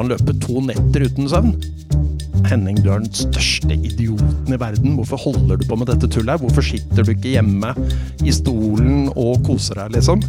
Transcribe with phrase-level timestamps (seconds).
[0.00, 1.54] han løpe to netter uten søvn.
[2.48, 4.94] Henning, du er den største idioten i verden.
[4.96, 6.40] Hvorfor holder du på med dette tullet?
[6.40, 7.74] Hvorfor sitter du ikke hjemme
[8.24, 10.24] i stolen og koser deg, liksom?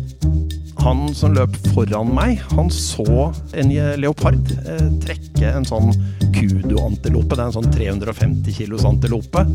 [0.81, 5.91] Han som løp foran meg, han så en leopard eh, trekke en sånn
[6.34, 9.46] kudu-antilope, det er en sånn 350 kilos antilope,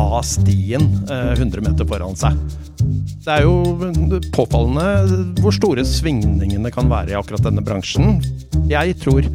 [0.00, 2.38] av stien eh, 100 meter foran seg.
[3.22, 8.18] Det er jo påfallende hvor store svingningene kan være i akkurat denne bransjen.
[8.70, 9.28] Jeg tror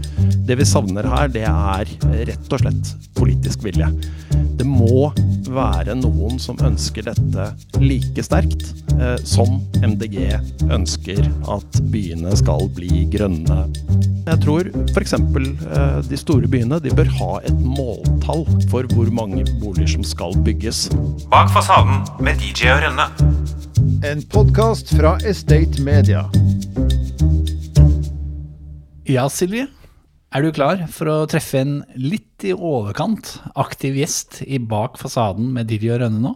[0.47, 1.93] det vi savner her, det er
[2.27, 3.87] rett og slett politisk vilje.
[4.57, 5.11] Det må
[5.47, 7.47] være noen som ønsker dette
[7.79, 8.65] like sterkt
[8.97, 10.19] eh, som MDG
[10.73, 13.59] ønsker at byene skal bli grønne.
[14.27, 15.13] Jeg tror f.eks.
[15.15, 20.35] Eh, de store byene de bør ha et måltall for hvor mange boliger som skal
[20.43, 20.87] bygges.
[21.31, 23.07] Bak fasaden med DJ og Rønne.
[24.07, 26.25] En podkast fra Estate Media.
[29.07, 29.69] Ja, Silje.
[30.35, 35.53] Er du klar for å treffe en litt i overkant aktiv gjest i Bak fasaden
[35.55, 36.33] med Didi og Rønne nå?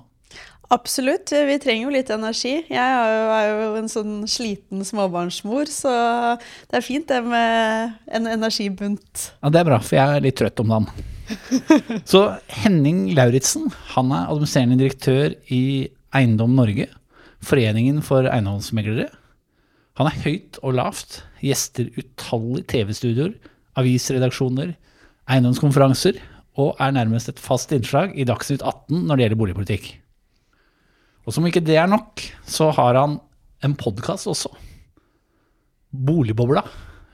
[0.72, 1.32] Absolutt.
[1.32, 2.54] Vi trenger jo litt energi.
[2.72, 5.94] Jeg er jo, er jo en sånn sliten småbarnsmor, så
[6.72, 9.32] det er fint det med en energibunt.
[9.42, 11.10] Ja, Det er bra, for jeg er litt trøtt om dagen.
[12.12, 12.26] Så
[12.64, 16.90] Henning Lauritzen, han er administrerende direktør i Eiendom Norge,
[17.42, 19.08] Foreningen for eiendomsmeglere.
[19.98, 23.34] Han er høyt og lavt, gjester utallige TV-studioer,
[23.80, 24.76] avisredaksjoner,
[25.32, 26.20] eiendomskonferanser,
[26.62, 29.90] og er nærmest et fast innslag i Dagsnytt 18 når det gjelder boligpolitikk.
[31.26, 33.20] Og som ikke det er nok, så har han
[33.62, 34.50] en podkast også.
[35.92, 36.64] Boligbobla.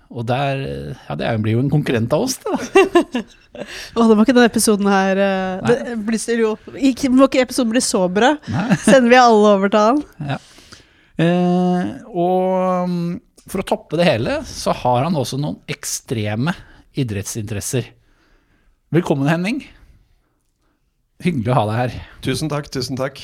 [0.07, 0.61] Og der,
[1.03, 3.23] ja, det blir jo en konkurrent av oss, det da.
[3.97, 7.73] Å, det må ikke denne episoden her eh, det blir, jo, ikke, Må ikke episoden
[7.73, 8.35] bli så bra?
[8.85, 9.99] Sender vi alle over til han?
[10.29, 10.37] Ja.
[11.17, 13.09] Eh, og mm,
[13.51, 16.53] for å toppe det hele, så har han også noen ekstreme
[16.97, 17.91] idrettsinteresser.
[18.95, 19.59] Velkommen, Henning.
[21.25, 21.99] Hyggelig å ha deg her.
[22.23, 23.19] Tusen takk, tusen takk.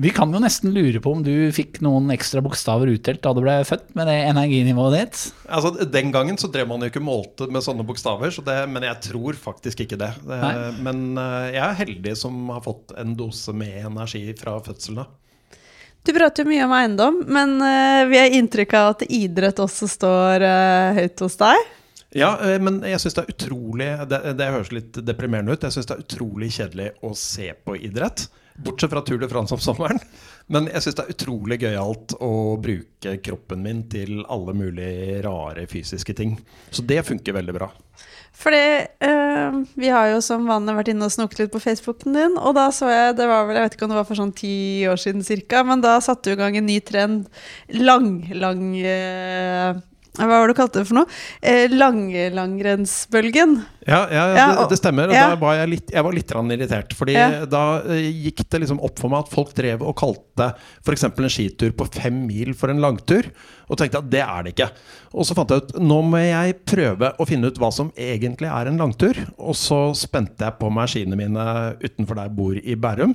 [0.00, 3.42] Vi kan jo nesten lure på om du fikk noen ekstra bokstaver utdelt da du
[3.44, 5.18] ble født med det energinivået ditt?
[5.44, 8.86] Altså, Den gangen så drev man jo ikke målte med sånne bokstaver, så det, men
[8.88, 10.14] jeg tror faktisk ikke det.
[10.24, 10.40] det
[10.80, 15.12] men uh, jeg er heldig som har fått en dose med energi fra fødselen av.
[16.00, 19.90] Du prater jo mye om eiendom, men uh, vi har inntrykk av at idrett også
[19.98, 21.70] står uh, høyt hos deg?
[22.16, 25.62] Ja, men jeg syns det er utrolig Det, det høres litt deprimerende ut.
[25.62, 28.30] Jeg syns det er utrolig kjedelig å se på idrett.
[28.64, 30.00] Bortsett fra Tour de France om sommeren.
[30.50, 35.66] Men jeg syns det er utrolig gøyalt å bruke kroppen min til alle mulige rare
[35.70, 36.34] fysiske ting.
[36.70, 37.70] Så det funker veldig bra.
[38.40, 38.64] Fordi
[39.04, 42.54] øh, vi har jo som vanlig vært inne og snoket litt på Facebooken din, og
[42.56, 44.54] da så jeg det var vel, Jeg vet ikke om det var for sånn ti
[44.88, 47.28] år siden cirka, men da satte du i gang en ny trend.
[47.76, 49.82] Lang, lang øh,
[50.18, 51.18] hva var det du kalte det for noe?
[51.38, 53.52] Eh, Langrensbølgen.
[53.86, 55.12] Ja, ja, ja det, det, stemmer.
[55.14, 55.28] Ja.
[55.30, 56.96] Da var jeg litt, jeg var litt irritert.
[56.98, 57.14] Fordi
[57.50, 60.50] da eh, gikk det liksom opp for meg at folk drev og kalte
[60.82, 61.06] f.eks.
[61.06, 63.28] en skitur på fem mil for en langtur.
[63.70, 64.68] Og tenkte at det er det ikke.
[65.14, 68.50] Og så fant jeg ut nå må jeg prøve å finne ut hva som egentlig
[68.50, 69.22] er en langtur.
[69.38, 71.46] Og så spente jeg på meg skiene mine
[71.78, 73.14] utenfor der jeg bor i Bærum.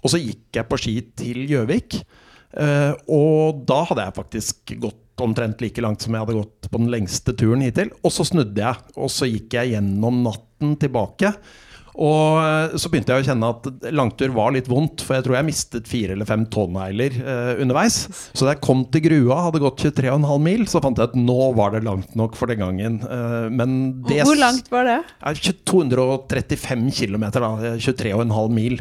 [0.00, 2.00] Og så gikk jeg på ski til Gjøvik.
[2.50, 6.82] Uh, og da hadde jeg faktisk gått omtrent like langt som jeg hadde gått på
[6.82, 7.92] den lengste turen hittil.
[8.04, 11.34] Og så snudde jeg, og så gikk jeg gjennom natten tilbake.
[12.00, 15.36] Og eh, så begynte jeg å kjenne at langtur var litt vondt, for jeg tror
[15.36, 18.04] jeg mistet fire eller fem tånegler eh, underveis.
[18.32, 21.38] Så da jeg kom til Grua, hadde gått 23,5 mil, så fant jeg at nå
[21.58, 23.00] var det langt nok for den gangen.
[23.04, 25.00] Eh, men det Hvor langt var det?
[25.70, 27.54] 235 km, da.
[27.76, 28.80] 23,5 mil.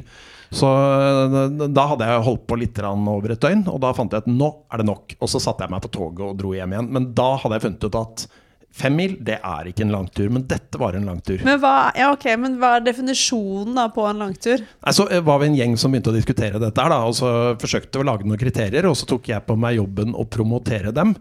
[0.51, 4.25] Så eh, da hadde jeg holdt på litt over et døgn, og da fant jeg
[4.25, 5.17] at nå er det nok.
[5.19, 6.93] Og så satte jeg meg på toget og dro hjem igjen.
[6.95, 8.25] Men da hadde jeg funnet ut at
[8.79, 10.29] fem mil, det er ikke en langtur.
[10.33, 11.43] Men dette var en langtur.
[11.45, 14.63] Men hva, ja, okay, men hva er definisjonen da på en langtur?
[14.63, 17.17] Nei, så eh, var vi en gjeng som begynte å diskutere dette her, da, og
[17.17, 18.89] så forsøkte vi å lage noen kriterier.
[18.89, 21.15] Og så tok jeg på meg jobben å promotere dem.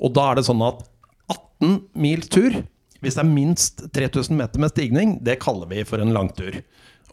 [0.00, 0.84] Og da er det sånn at
[1.32, 2.62] 18 mil tur,
[3.04, 6.62] hvis det er minst 3000 meter med stigning, det kaller vi for en langtur.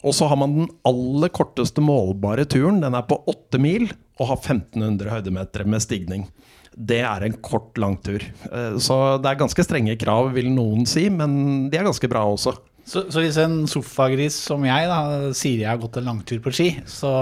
[0.02, 2.80] Og så har man den aller korteste målbare turen.
[2.82, 3.86] Den er på åtte mil
[4.18, 6.26] og har 1500 høydemeter med stigning.
[6.72, 8.24] Det er en kort langtur.
[8.24, 12.24] Eh, så det er ganske strenge krav, vil noen si, men de er ganske bra
[12.32, 12.56] også.
[12.82, 14.98] Så, så, hvis en sofagris som jeg da,
[15.38, 17.12] sier jeg har gått en langtur på ski, så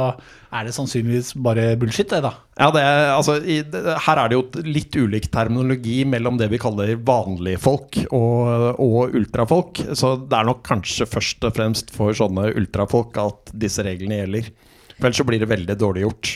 [0.50, 2.32] er det sannsynligvis bare bullshit, det da?
[2.56, 6.60] Ja, det altså, i, det, her er det jo litt ulik terminologi mellom det vi
[6.60, 9.84] kaller vanlige folk og, og, ultrafolk.
[9.92, 14.50] Så det er nok kanskje først og fremst for sånne ultrafolk at disse reglene gjelder.
[14.96, 16.32] For ellers så blir det veldig dårlig gjort.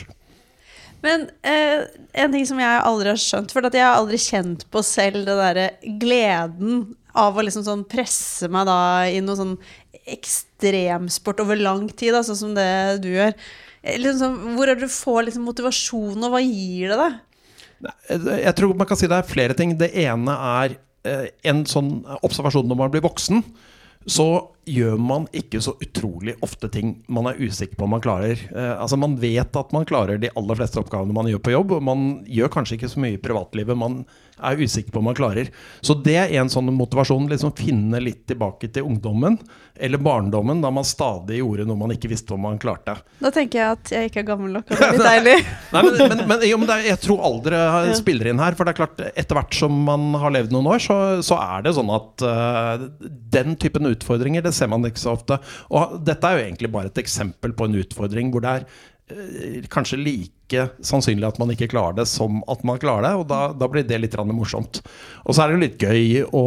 [1.05, 1.85] Men eh,
[2.23, 5.35] en ting som jeg aldri har skjønt, for jeg har aldri kjent på selv det
[5.39, 5.67] derre
[6.01, 9.53] gleden av å liksom sånn presse meg da i noe sånn
[10.05, 12.67] ekstremsport over lang tid, da, sånn som det
[13.03, 13.35] du gjør.
[13.81, 17.21] Eh, Liksom sånn, hvor er det du får liksom motivasjon, og hva gir det deg?
[18.15, 19.75] Jeg tror man kan si det er flere ting.
[19.77, 23.43] Det ene er eh, en sånn observasjon når man blir voksen.
[24.09, 24.27] Så
[24.65, 28.39] gjør man ikke så utrolig ofte ting man er usikker på om man klarer.
[28.49, 31.75] Eh, altså Man vet at man klarer de aller fleste oppgavene man gjør på jobb,
[31.77, 34.03] og man gjør kanskje ikke så mye i privatlivet man
[34.43, 35.49] er usikker på om man klarer.
[35.81, 37.29] Så det er en sånn motivasjon.
[37.31, 39.37] liksom Finne litt tilbake til ungdommen
[39.75, 42.95] eller barndommen, da man stadig gjorde noe man ikke visste om man klarte.
[43.19, 45.35] Da tenker jeg at jeg ikke er gammel nok, og det er litt deilig.
[45.75, 47.61] Nei, men, men, men, jo, men er, jeg tror aldre
[48.01, 48.55] spiller inn her.
[48.55, 51.65] For det er klart, etter hvert som man har levd noen år, så, så er
[51.65, 52.85] det sånn at uh,
[53.35, 55.39] den typen utfordringer, det ser man ikke så ofte.
[55.75, 58.67] Og dette er jo egentlig bare et eksempel på en utfordring hvor det er
[59.11, 63.13] eh, kanskje like sannsynlig at man ikke klarer det, som at man klarer det.
[63.21, 64.81] Og da, da blir det litt morsomt.
[65.25, 66.45] Og så er det jo litt gøy å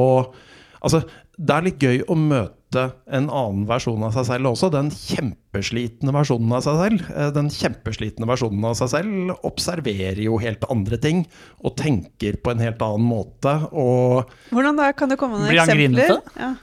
[0.79, 1.01] Altså,
[1.35, 4.69] det er litt gøy å møte en annen versjon av seg selv også.
[4.75, 7.05] Den kjempeslitne versjonen av seg selv.
[7.15, 11.23] Eh, Den kjempeslitne versjonen av seg selv observerer jo helt andre ting.
[11.65, 13.55] Og tenker på en helt annen måte.
[13.73, 14.91] Og Hvordan da?
[14.93, 16.07] Kan du komme med noen Blir han eksempler?
[16.09, 16.23] grinete?
[16.39, 16.55] Ja.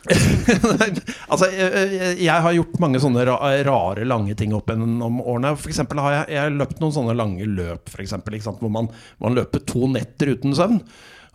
[1.31, 5.55] altså, jeg, jeg har gjort mange sånne rare, lange ting opp gjennom årene.
[5.59, 8.89] For eksempel har jeg, jeg har løpt noen sånne lange løp, for eksempel, hvor man,
[9.23, 10.79] man løper to netter uten søvn.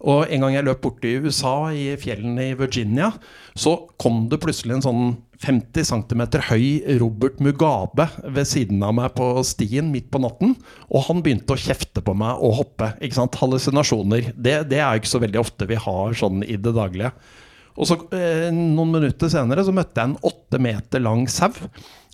[0.00, 3.10] Og en gang jeg løp borti USA, i fjellene i Virginia,
[3.58, 5.02] så kom det plutselig en sånn
[5.40, 10.54] 50 cm høy Robert Mugabe ved siden av meg på stien midt på natten.
[10.92, 12.92] Og han begynte å kjefte på meg og hoppe.
[13.00, 13.38] ikke sant?
[13.40, 14.32] Hallusinasjoner.
[14.36, 17.14] Det, det er jo ikke så veldig ofte vi har sånn i det daglige.
[17.80, 21.52] Og så eh, Noen minutter senere så møtte jeg en åtte meter lang sau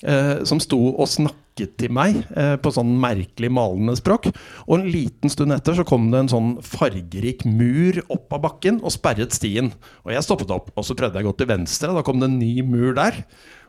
[0.03, 1.09] eh, som sto og
[1.57, 4.29] snakket til meg eh, på sånn merkelig malende språk.
[4.69, 8.83] Og en liten stund etter så kom det en sånn fargerik mur opp av bakken
[8.83, 9.73] og sperret stien.
[10.05, 12.29] Og jeg stoppet opp, og så prøvde jeg å gå til venstre, da kom det
[12.29, 13.25] en ny mur der.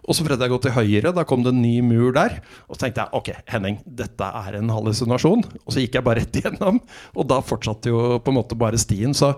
[0.07, 2.37] Og så prøvde jeg å gå til høyre, da kom det en ny mur der.
[2.69, 5.43] Og så tenkte jeg ok, Henning, dette er en hallusinasjon.
[5.65, 6.79] Og så gikk jeg bare rett igjennom,
[7.11, 9.11] og da fortsatte jo på en måte bare stien.
[9.17, 9.33] Så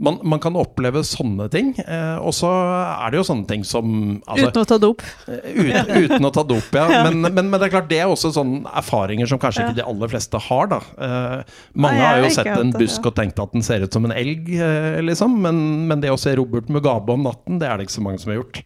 [0.00, 1.74] man, man kan oppleve sånne ting.
[1.84, 3.90] Eh, og så er det jo sånne ting som
[4.24, 5.04] altså, Uten å ta dop.
[5.28, 6.86] uten, uten å ta dop, ja.
[7.04, 9.86] Men, men, men det er klart, det er også sånne erfaringer som kanskje ikke de
[9.92, 10.72] aller fleste har.
[10.72, 10.80] da.
[10.96, 14.08] Eh, mange Nei, har jo sett en busk og tenkt at den ser ut som
[14.08, 15.36] en elg, eh, liksom.
[15.44, 15.60] Men,
[15.90, 18.32] men det å se Robert Mugabe om natten, det er det ikke så mange som
[18.32, 18.64] har gjort.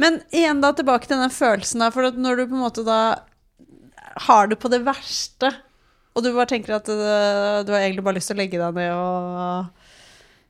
[0.00, 3.00] Men igjen da tilbake til den følelsen da, for når du på en måte da
[4.26, 5.52] har det på det verste,
[6.14, 8.80] og du bare tenker at du, du har egentlig bare lyst til å legge deg
[8.80, 9.79] ned og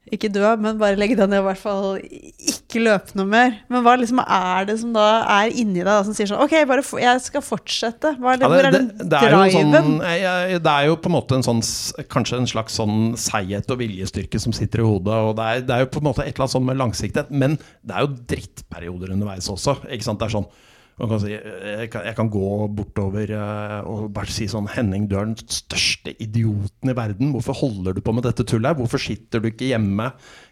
[0.08, 3.52] ikke dø, men bare legge deg ned og i hvert fall ikke løpe noe mer.
[3.70, 5.04] Men hva liksom er det som da
[5.36, 8.14] er inni deg da, som sier sånn Ok, jeg skal fortsette.
[8.18, 9.76] Hva er det, Ja, hvor er den det, det, er driven?
[9.76, 11.60] sånn, eh, det er jo på en måte en sånn
[12.10, 15.20] Kanskje en slags sånn seighet og viljestyrke som sitter i hodet.
[15.28, 17.30] Og det er, det er jo på en måte et eller annet sånn med langsiktighet.
[17.30, 19.78] Men det er jo drittperioder underveis også.
[19.92, 20.22] Ikke sant?
[20.22, 20.50] Det er sånn
[21.00, 25.06] man kan si, jeg, kan, jeg kan gå bortover eh, og bare si sånn Henning,
[25.08, 27.32] du er den største idioten i verden.
[27.32, 28.76] Hvorfor holder du på med dette tullet?
[28.76, 30.10] Hvorfor sitter du ikke hjemme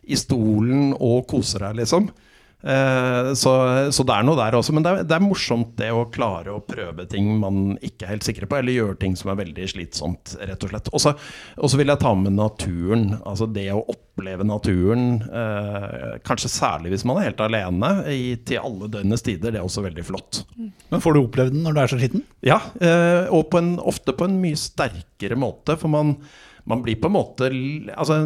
[0.08, 2.08] i stolen og koser deg, liksom?
[2.58, 3.52] Eh, så,
[3.94, 4.74] så det er noe der også.
[4.74, 8.16] Men det er, det er morsomt det å klare å prøve ting man ikke er
[8.16, 10.90] helt sikre på, eller gjøre ting som er veldig slitsomt, rett og slett.
[10.92, 13.06] Og så vil jeg ta med naturen.
[13.22, 18.64] Altså det å oppleve naturen, eh, kanskje særlig hvis man er helt alene, i, til
[18.64, 20.42] alle døgnets tider, det er også veldig flott.
[20.58, 22.26] Men får du opplevd den når du er så liten?
[22.46, 25.78] Ja, eh, og på en, ofte på en mye sterkere måte.
[25.78, 26.16] For man,
[26.68, 28.18] man blir på en måte Altså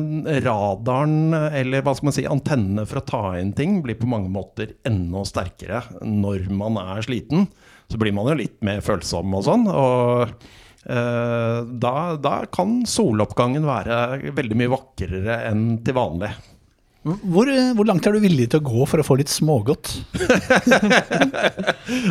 [0.44, 4.32] radaren, eller hva skal man si, antennene for å ta inn ting, blir på mange
[4.32, 7.46] måter enda sterkere når man er sliten.
[7.90, 9.68] Så blir man jo litt mer følsom og sånn.
[9.68, 16.32] Og eh, da, da kan soloppgangen være veldig mye vakrere enn til vanlig.
[17.02, 19.90] Hvor, hvor langt er du villig til å gå for å få litt smågodt?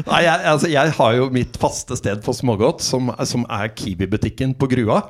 [0.10, 4.58] Nei, jeg, altså, jeg har jo mitt faste sted for smågodt, som, som er Kiwi-butikken
[4.60, 5.06] på Grua.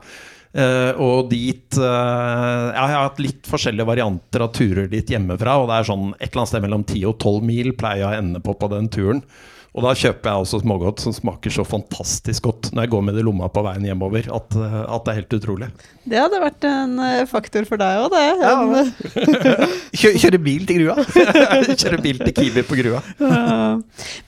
[0.51, 5.57] Eh, og dit eh, Jeg har hatt litt forskjellige varianter av turer dit hjemmefra.
[5.61, 8.09] Og det er sånn et eller annet sted mellom 10 og 12 mil pleier jeg
[8.09, 9.23] å ende på på den turen.
[9.71, 13.15] Og da kjøper jeg også smågodt som smaker så fantastisk godt når jeg går med
[13.15, 15.69] det i lomma på veien hjemover, at, eh, at det er helt utrolig.
[16.11, 18.25] Det hadde vært en øh, faktor for deg òg, det.
[18.41, 19.67] Ja.
[20.01, 21.05] Kjø, kjøre bil til grua?
[21.81, 23.03] Kjøre bil til Kiwi på Grua.
[23.31, 23.77] Ja.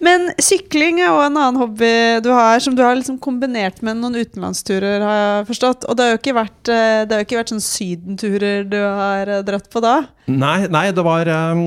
[0.04, 1.90] Men sykling er jo en annen hobby
[2.24, 5.88] du har, som du har liksom kombinert med noen utenlandsturer, har jeg forstått.
[5.90, 8.78] Og det har jo ikke vært, eh, det har jo ikke vært sånn sydenturer du
[8.80, 9.96] har eh, dratt på da?
[10.32, 11.64] Nei, nei, det var eh,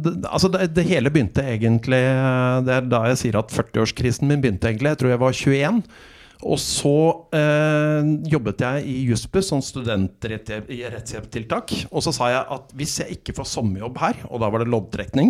[0.00, 4.30] det, Altså, det, det hele begynte egentlig eh, Det er da jeg sier at 40-årskrisen
[4.30, 4.94] min begynte, egentlig.
[4.94, 5.80] Jeg tror jeg var 21.
[6.44, 11.72] Og så eh, jobbet jeg i Jussbuss som studentrettshjelptiltak.
[11.88, 14.72] Og så sa jeg at hvis jeg ikke får sommerjobb her, og da var det
[14.72, 15.28] loddtrekning,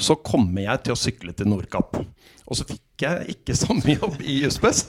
[0.00, 1.90] så kommer jeg til å sykle til Nordkapp.
[2.00, 4.80] Og så fikk jeg ikke sommerjobb i Jussbuss.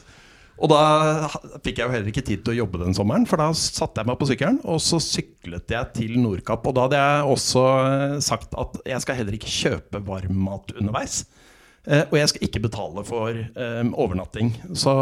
[0.56, 1.28] Og da
[1.66, 4.08] fikk jeg jo heller ikke tid til å jobbe den sommeren, for da satte jeg
[4.08, 6.64] meg på sykkelen, og så syklet jeg til Nordkapp.
[6.70, 11.26] Og da hadde jeg også eh, sagt at jeg skal heller ikke kjøpe varmmat underveis.
[11.86, 14.54] Eh, og jeg skal ikke betale for eh, overnatting.
[14.78, 14.94] Så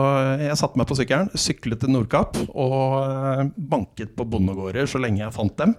[0.41, 5.23] jeg satte meg på sykkelen, syklet til Nordkapp og eh, banket på bondegårder så lenge
[5.23, 5.77] jeg fant dem.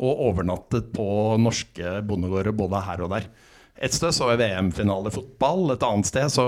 [0.00, 1.06] Og overnattet på
[1.38, 3.28] norske bondegårder både her og der.
[3.80, 6.44] Et sted så jeg VM-finale i fotball, et annet sted så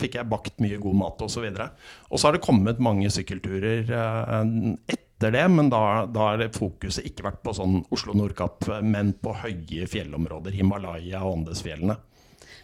[0.00, 1.44] fikk jeg bakt mye god mat osv.
[1.44, 4.38] Og, så har det kommet mange sykkelturer eh,
[4.94, 5.82] etter det, men da,
[6.16, 11.98] har fokuset ikke vært på sånn Oslo Nordkapp, men på høye fjellområder, Himalaya og Andesfjellene.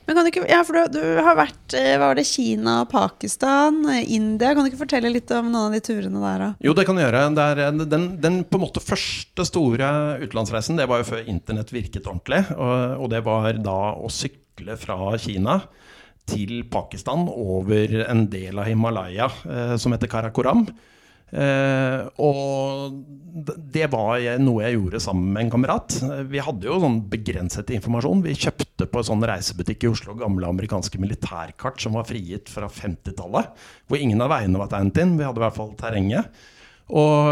[0.09, 2.79] Men kan du ikke, ja, for du, du har vært eh, hva var det, Kina,
[2.89, 4.55] Pakistan, eh, India.
[4.57, 6.41] Kan du ikke fortelle litt om noen av de turene der?
[6.41, 6.49] Da?
[6.65, 7.25] Jo, det kan jeg gjøre.
[7.37, 9.91] Det er, eh, den, den på en måte første store
[10.25, 12.41] utenlandsreisen det var jo før internett virket ordentlig.
[12.57, 15.59] Og, og det var da å sykle fra Kina
[16.29, 20.65] til Pakistan over en del av Himalaya eh, som heter Karakoram.
[21.29, 22.95] Eh, og
[23.75, 25.97] det var noe jeg gjorde sammen med en kamerat.
[26.31, 28.25] Vi hadde jo sånn begrenset informasjon.
[28.25, 32.71] Vi kjøpte på en sånn reisebutikk i Oslo gamle amerikanske militærkart som var frigitt fra
[32.73, 33.53] 50-tallet.
[33.89, 35.19] Hvor ingen av veiene var tegnet inn.
[35.21, 36.41] Vi hadde i hvert fall terrenget.
[36.89, 37.27] Og,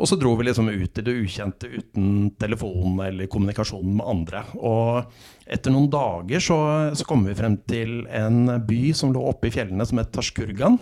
[0.00, 4.40] og, så dro vi liksom ut i det ukjente uten telefon eller kommunikasjon med andre.
[4.56, 5.04] Og
[5.44, 6.58] etter noen dager så,
[6.96, 10.80] så kom vi frem til en by som lå oppe i fjellene som het Tashkurgan.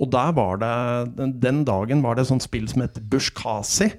[0.00, 3.92] Og der var det, den dagen var det et sånt spill som het Bushkasi.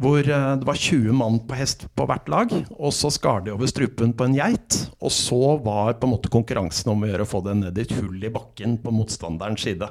[0.00, 2.52] Hvor eh, det var 20 mann på hest på hvert lag.
[2.78, 4.78] Og så skar de over strupen på en geit.
[5.02, 7.86] Og så var på en måte konkurransen om å gjøre å få det ned i
[7.86, 9.90] et hull i bakken på motstanderens side.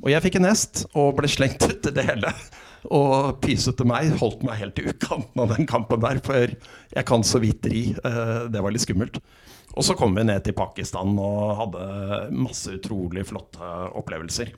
[0.00, 2.32] Og jeg fikk en hest og ble slengt ut i det hele.
[2.90, 7.22] Og pysete meg holdt meg helt i utkanten av den kampen der, for jeg kan
[7.26, 7.90] så vidt ri.
[7.94, 9.20] Eh, det var litt skummelt.
[9.72, 11.84] Og så kom vi ned til Pakistan og hadde
[12.36, 13.68] masse utrolig flotte
[13.98, 14.52] opplevelser.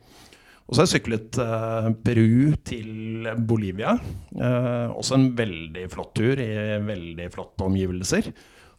[0.64, 3.98] Og så har jeg syklet eh, Peru til Bolivia.
[4.32, 6.52] Eh, også en veldig flott tur i
[6.86, 8.30] veldig flotte omgivelser.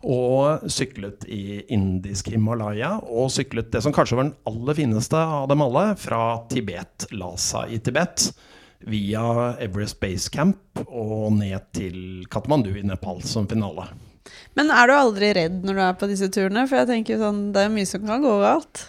[0.05, 2.95] Og syklet i indisk Himalaya.
[3.05, 7.67] Og syklet det som kanskje var den aller fineste av dem alle, fra Tibet, Lhasa
[7.69, 8.31] i Tibet.
[8.85, 13.87] Via Everest Base Camp og ned til Katmandu i Nepal som finale.
[14.57, 16.65] Men er du aldri redd når du er på disse turene?
[16.65, 18.87] For jeg tenker sånn, det er mye som kan gå galt.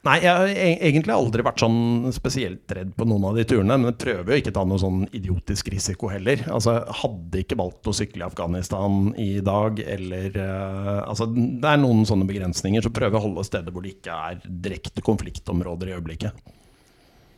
[0.00, 3.76] Nei, jeg har e- egentlig aldri vært sånn spesielt redd på noen av de turene.
[3.76, 6.46] Men jeg prøver jo ikke å ta noe sånn idiotisk risiko heller.
[6.48, 11.82] Altså, Hadde ikke valgt å sykle i Afghanistan i dag, eller uh, Altså, det er
[11.82, 15.92] noen sånne begrensninger, så prøver jeg å holde steder hvor det ikke er direkte konfliktområder
[15.92, 16.56] i øyeblikket.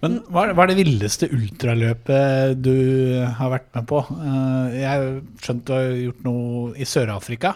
[0.02, 2.72] Men hva er, det villeste ultraløpet du
[3.38, 4.00] har vært med på?
[4.02, 5.04] Eh, jeg har
[5.44, 7.52] skjønt du har gjort noe i Sør-Afrika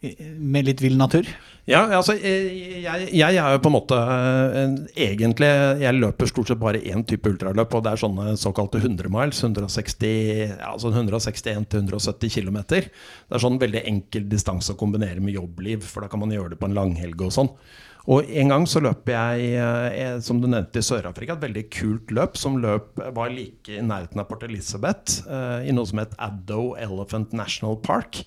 [0.00, 1.26] med litt vill natur?
[1.68, 4.72] Ja, altså jeg, jeg, er jo på en måte eh,
[5.04, 5.50] Egentlig
[5.82, 9.42] Jeg løper stort sett bare én type ultraløp, og det er sånne såkalte 100 miles.
[9.44, 12.58] 160, altså 161-170 km.
[12.70, 16.54] Det er sånn veldig enkel distanse å kombinere med jobbliv, for da kan man gjøre
[16.54, 17.52] det på en langhelg og sånn.
[18.10, 22.16] Og en gang så løp jeg, eh, som du nevnte, i Sør-Afrika, et veldig kult
[22.16, 26.16] løp som løp, var like i nærheten av Port Elizabeth, eh, i noe som het
[26.18, 28.24] Addo Elephant National Park.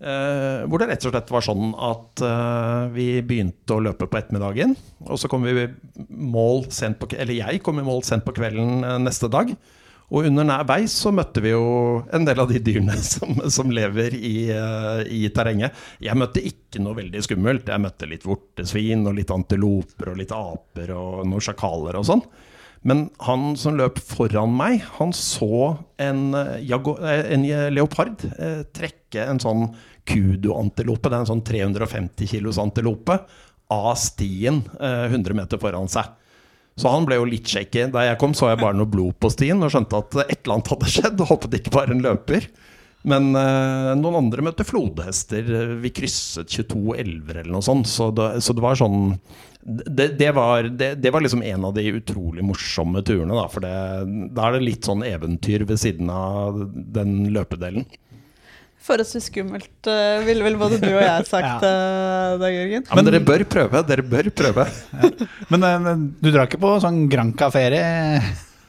[0.00, 4.16] Uh, hvor det rett og slett var sånn at uh, vi begynte å løpe på
[4.16, 4.72] ettermiddagen.
[5.04, 5.66] Og så kom vi
[6.08, 9.52] mål sent på Eller jeg kom i mål sent på kvelden uh, neste dag.
[10.10, 13.70] Og under nær vei så møtte vi jo en del av de dyrene som, som
[13.70, 15.76] lever i, i, terrenget.
[16.02, 17.68] Jeg møtte ikke noe veldig skummelt.
[17.68, 22.24] Jeg møtte litt vortesvin og litt antiloper og litt aper og noen sjakaler og sånn.
[22.86, 27.44] Men han som løp foran meg, han så en, en
[27.74, 28.22] leopard
[28.72, 29.66] trekke en sånn
[30.08, 31.08] kudu-antilope.
[31.08, 33.18] Det er en sånn 350 kilos antilope
[33.70, 36.16] av stien 100 eh, meter foran seg.
[36.80, 37.88] Så han ble jo litt shaky.
[37.92, 40.56] Da jeg kom, så jeg bare noe blod på stien og skjønte at et eller
[40.56, 41.20] annet hadde skjedd.
[41.20, 42.48] Og håpet det ikke var en løper.
[43.10, 45.46] Men eh, noen andre møtte flodhester.
[45.82, 47.90] Vi krysset 22 elver eller noe sånt.
[47.90, 49.14] Så det, så det var sånn
[49.62, 53.36] det, det, var, det, det, var, liksom en av de utrolig morsomme turene.
[53.36, 57.84] Da, for da er det litt sånn eventyr ved siden av den løpedelen.
[58.80, 61.72] Forholdsvis skummelt, uh, ville vel både du og jeg sagt ja.
[61.72, 62.86] uh, da, Jørgen.
[62.86, 63.82] Ja, men dere bør prøve.
[63.86, 64.64] Dere bør prøve.
[64.96, 65.10] ja.
[65.52, 67.90] men, uh, men, du drar ikke på sånn Granca-ferie?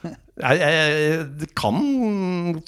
[0.02, 1.78] Jeg, jeg, jeg, kan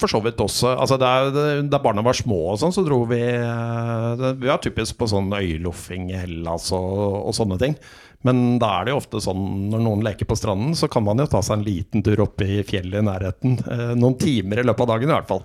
[0.01, 0.73] for så vidt også.
[0.73, 5.33] Altså, da barna var små, og sånn, så dro vi Vi var typisk på sånn
[5.33, 7.77] øyloffing i Hellas og, og, sånne ting.
[8.25, 11.21] Men da er det jo ofte sånn når noen leker på stranden, så kan man
[11.21, 13.59] jo ta seg en liten tur opp i fjellet i nærheten.
[13.69, 15.45] Eh, noen timer i løpet av dagen i hvert fall.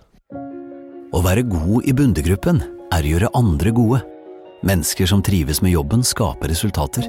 [1.09, 4.01] Å være god i Bundegruppen er å gjøre andre gode.
[4.63, 7.07] Mennesker som trives med jobben, skaper resultater.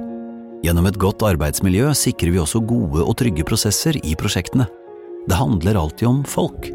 [0.65, 4.67] Gjennom et godt arbeidsmiljø sikrer vi også gode og trygge prosesser i prosjektene.
[5.31, 6.71] Det handler alltid om folk.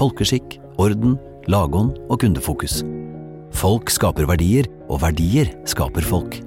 [0.00, 1.18] Folkeskikk, orden,
[1.50, 2.80] lagånd og kundefokus.
[3.54, 6.38] Folk skaper verdier, og verdier skaper folk.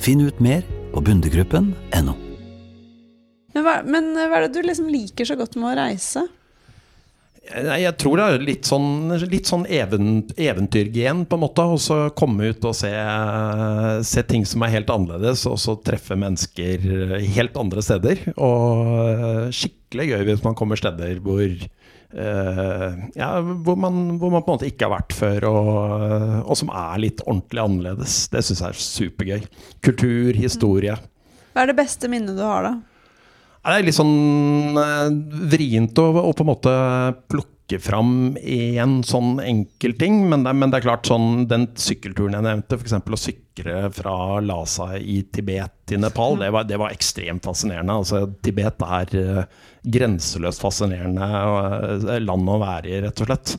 [0.00, 2.16] Finn ut mer på bundegruppen.no.
[3.54, 6.26] Men men hva er det du liksom liker så godt med å reise?
[7.48, 11.64] Jeg tror det er litt sånn, litt sånn even, eventyrgen, på en måte.
[11.64, 12.92] Og så komme ut og se,
[14.04, 16.84] se ting som er helt annerledes, og så treffe mennesker
[17.38, 18.26] helt andre steder.
[18.36, 21.46] Og skikkelig gøy hvis man kommer steder hvor
[22.08, 25.66] Uh, ja, hvor man, hvor man på en måte ikke har vært før, og,
[26.40, 28.14] og som er litt ordentlig annerledes.
[28.32, 29.42] Det syns jeg er supergøy.
[29.84, 30.96] Kultur, historie.
[31.52, 32.72] Hva er det beste minnet du har, da?
[33.58, 35.08] Det er litt sånn eh,
[35.52, 36.74] vrient å, å på en måte
[37.28, 42.38] plukke fram én sånn enkel ting, men det, men det er klart sånn den sykkelturen
[42.38, 42.94] jeg nevnte, f.eks.
[42.96, 47.98] å sykle fra Lhasa i Tibet til Nepal, det var, det var ekstremt fascinerende.
[48.00, 49.42] Altså, Tibet er eh,
[49.98, 53.54] grenseløst fascinerende eh, land å være i, rett og slett.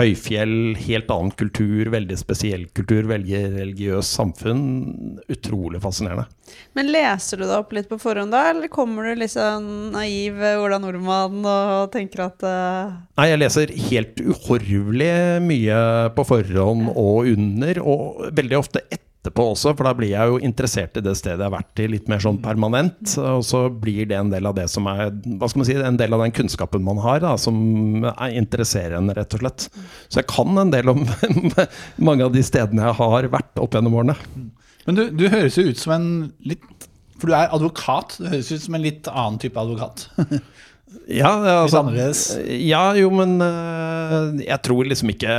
[0.00, 0.56] Høyfjell,
[0.88, 4.64] helt annen kultur, veldig spesiell kultur, veldig religiøst samfunn.
[5.30, 6.26] Utrolig fascinerende.
[6.76, 10.80] Men leser du deg opp litt på forhånd da, eller kommer du sånn naiv Ola
[10.82, 12.92] Nordmann og tenker at uh...
[13.20, 15.78] Nei, jeg leser helt uhorvelig mye
[16.16, 18.82] på forhånd og under, og veldig ofte
[19.22, 21.86] etterpå også, for da blir jeg jo interessert i det stedet jeg har vært i,
[21.92, 23.14] litt mer sånn permanent.
[23.20, 26.00] Og så blir det en del av det som er Hva skal man si, en
[26.00, 29.68] del av den kunnskapen man har, da, som er interesserer en, rett og slett.
[30.08, 31.04] Så jeg kan en del om
[32.08, 34.18] mange av de stedene jeg har vært opp gjennom årene.
[34.88, 36.08] Men du, du høres jo ut som en
[36.48, 36.88] litt
[37.20, 38.16] For du er advokat.
[38.18, 40.08] Du høres ut som en litt annen type advokat.
[41.08, 41.30] Ja,
[41.62, 42.22] altså, annerledes.
[42.62, 45.34] Ja, jo, men eh, jeg tror liksom ikke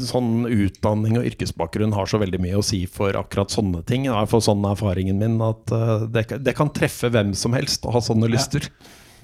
[0.00, 4.06] sånn utdanning og yrkesbakgrunn har så veldig mye å si for akkurat sånne ting.
[4.08, 7.56] I hvert fall sånn er erfaringen min, at eh, det, det kan treffe hvem som
[7.56, 8.70] helst å ha sånne lyster.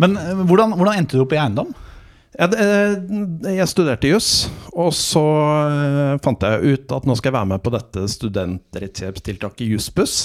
[0.02, 1.72] Men eh, hvordan, hvordan endte du opp i eiendom?
[2.34, 2.94] Eh,
[3.54, 4.28] jeg studerte juss,
[4.74, 9.70] og så eh, fant jeg ut at nå skal jeg være med på dette studentrettshjelpstiltaket
[9.70, 10.16] Jussbuss.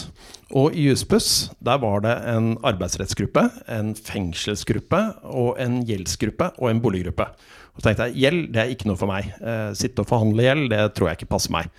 [0.58, 6.82] Og i Jussbuss der var det en arbeidsrettsgruppe, en fengselsgruppe, og en gjeldsgruppe og en
[6.82, 7.30] boliggruppe.
[7.76, 9.30] Og så tenkte jeg gjeld det er ikke noe for meg.
[9.38, 11.72] Eh, sitte og forhandle gjeld, det tror jeg ikke passer meg.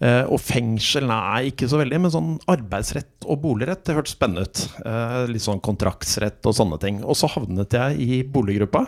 [0.00, 4.62] Og fengsel, nei, ikke så veldig, men sånn arbeidsrett og boligrett, det hørtes spennende ut.
[5.28, 7.02] Litt sånn kontraktsrett og sånne ting.
[7.04, 8.86] Og så havnet jeg i boliggruppa.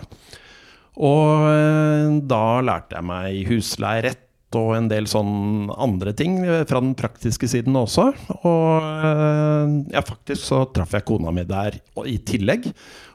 [1.01, 4.27] Og eh, da lærte jeg meg husleierett
[4.59, 8.11] og en del sånn andre ting fra den praktiske siden også.
[8.43, 12.71] Og eh, ja, faktisk så traff jeg kona mi der i tillegg.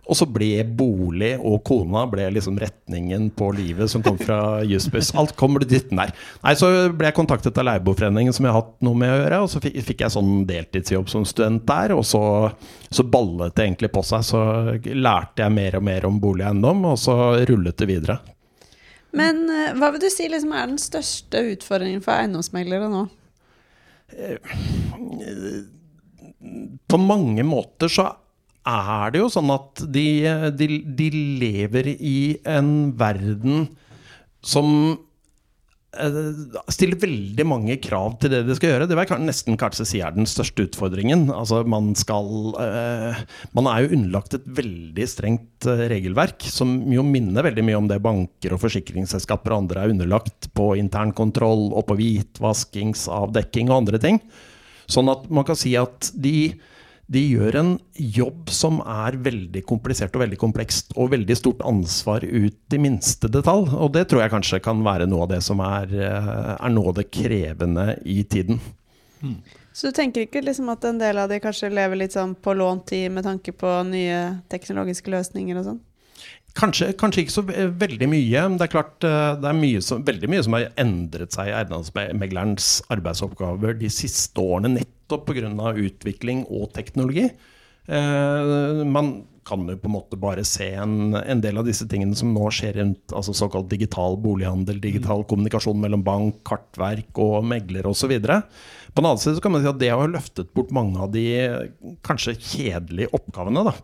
[0.07, 5.11] Og så ble bolig og kona ble liksom retningen på livet som kom fra Jussbuss.
[5.19, 6.13] Alt kommer til dit der.
[6.45, 9.41] Nei, så ble jeg kontaktet av Leieboerforeningen, som jeg har hatt noe med å gjøre.
[9.43, 12.23] Og så fikk, jeg sånn deltidsjobb som student der, og så,
[12.87, 14.23] så ballet det egentlig på seg.
[14.29, 14.41] Så
[14.95, 17.17] lærte jeg mer og mer om bolig og eiendom, og så
[17.49, 18.19] rullet det videre.
[19.15, 23.07] Men eh, hva vil du si liksom er den største utfordringen for eiendomsmeglere nå?
[26.87, 28.05] på mange måter så
[28.67, 30.05] er det jo sånn at de,
[30.59, 30.67] de,
[30.99, 31.07] de
[31.41, 33.67] lever i en verden
[34.43, 35.06] som eh,
[36.71, 38.87] stiller veldig mange krav til det de skal gjøre.
[38.89, 41.27] Det vil jeg nesten kanskje si er den største utfordringen.
[41.33, 42.27] Altså man skal
[42.61, 43.21] eh,
[43.57, 47.89] Man er jo underlagt et veldig strengt eh, regelverk, som jo minner veldig mye om
[47.89, 54.01] det banker og forsikringsselskaper og andre er underlagt på internkontroll og på hvitvaskingsavdekking og andre
[54.03, 54.21] ting.
[54.87, 56.53] Sånn at man kan si at de,
[57.07, 62.25] de gjør en jobb som er veldig komplisert og veldig komplekst, og veldig stort ansvar
[62.27, 63.69] ut i minste detalj.
[63.77, 66.91] Og det tror jeg kanskje kan være noe av det som er, eh, er noe
[66.91, 68.59] av det krevende i tiden.
[69.77, 72.55] Så du tenker ikke liksom at en del av de kanskje lever litt sånn på
[72.57, 75.79] lånt tid med tanke på nye teknologiske løsninger og sånn?
[76.57, 78.43] Kanskje, kanskje ikke så veldig mye.
[78.49, 81.51] men Det er klart eh, det er mye som, veldig mye som har endret seg
[81.51, 85.73] i eiendomsmeglerens arbeidsoppgaver de siste årene, nettopp pga.
[85.73, 87.29] utvikling og teknologi.
[87.87, 92.15] Eh, man kan jo på en måte bare se en, en del av disse tingene
[92.15, 97.87] som nå skjer rundt altså såkalt digital bolighandel, digital kommunikasjon mellom bank, kartverk og megler
[97.87, 98.11] osv.
[98.19, 101.13] På den annen side så kan man si at det har løftet bort mange av
[101.15, 101.23] de
[102.03, 103.63] kanskje kjedelige oppgavene.
[103.63, 103.75] da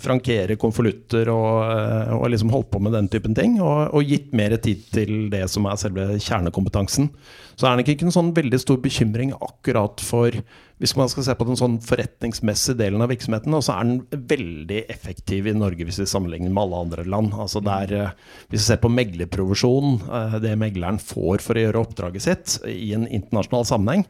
[0.00, 3.58] frankere konvolutter og, eh, og liksom holdt på med den typen ting.
[3.60, 7.10] Og, og gitt mer tid til det som er selve kjernekompetansen.
[7.56, 10.34] Så er det ikke en sånn veldig stor bekymring akkurat for
[10.76, 14.82] Hvis man skal se på den sånn forretningsmessige delen av virksomheten, så er den veldig
[14.92, 17.32] effektiv i Norge hvis vi sammenligner med alle andre land.
[17.32, 18.10] Altså der, eh,
[18.50, 22.92] hvis vi ser på meglerprovisjon, eh, det megleren får for å gjøre oppdraget sitt i
[22.92, 24.04] en internasjonal sammenheng,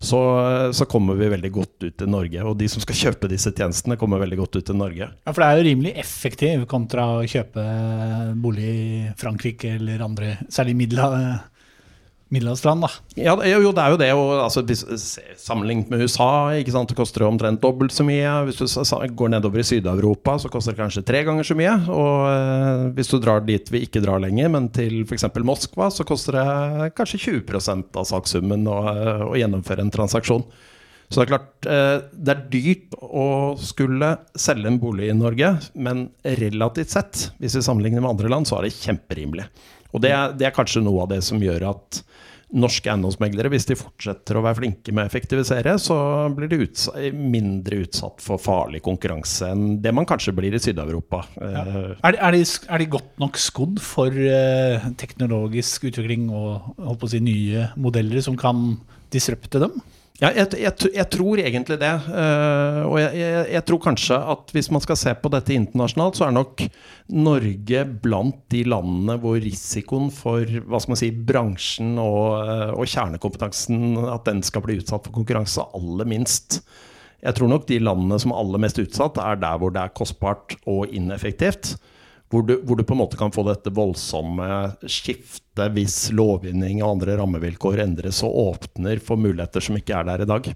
[0.00, 0.20] så,
[0.76, 2.44] så kommer vi veldig godt ut i Norge.
[2.48, 5.08] Og de som skal kjøpe disse tjenestene, kommer veldig godt ut i Norge.
[5.12, 7.64] Ja, For det er jo rimelig effektiv kontra å kjøpe
[8.40, 11.40] bolig i Frankrike eller andre, særlig midla-
[12.30, 12.90] middelhavsland, da.
[13.18, 14.10] Ja, jo, det er jo det.
[14.14, 14.62] Og, altså,
[15.40, 16.90] sammenlignet med USA, ikke sant?
[16.90, 18.36] det koster jo omtrent dobbelt så mye.
[18.46, 18.66] Hvis du
[19.18, 21.74] går nedover i Syd-Europa, så koster det kanskje tre ganger så mye.
[21.90, 25.26] Og eh, hvis du drar dit vi ikke drar lenger, men til f.eks.
[25.46, 30.46] Moskva, så koster det kanskje 20% av sakssummen å, eh, å gjennomføre en transaksjon.
[31.10, 33.26] Så det er klart, eh, det er dyrt å
[33.58, 38.46] skulle selge en bolig i Norge, men relativt sett, hvis vi sammenligner med andre land,
[38.46, 39.48] så er det kjemperimelig.
[39.92, 42.02] Og det er, det er kanskje noe av det som gjør at
[42.50, 45.94] norske eiendomsmeglere, hvis de fortsetter å være flinke med å effektivisere, så
[46.34, 51.20] blir de utsa mindre utsatt for farlig konkurranse enn det man kanskje blir i Syd-Europa.
[51.38, 51.62] Ja.
[52.02, 52.38] Er, de- er,
[52.74, 58.72] er de godt nok skodd for eh, teknologisk utvikling og si, nye modeller som kan
[59.14, 59.78] disrupte dem?
[60.20, 61.92] Ja, jeg, jeg, jeg tror egentlig det.
[62.12, 63.20] Uh, og jeg,
[63.54, 66.64] jeg, tror kanskje at hvis man skal se på dette internasjonalt, så er nok
[67.16, 72.90] Norge blant de landene hvor risikoen for hva skal man si, bransjen og, eh, og
[72.92, 76.60] kjernekompetansen at den skal bli utsatt for konkurranse, aller minst.
[77.24, 79.96] Jeg tror nok de landene som er aller mest utsatt, er der hvor det er
[79.96, 81.74] kostbart og ineffektivt.
[82.30, 84.46] Hvor du, hvor du på en måte kan få dette voldsomme
[84.86, 90.22] skiftet hvis lovgivning og andre rammevilkår endres og åpner for muligheter som ikke er der
[90.22, 90.52] i dag.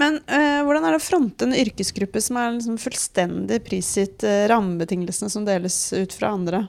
[0.00, 4.44] Men øh, hvordan er det å fronte en yrkesgruppe som er liksom fullstendig prisgitt øh,
[4.52, 6.66] rammebetingelsene som deles ut fra andre?